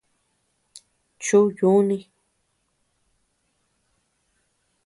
[1.23, 1.97] Chu yuni.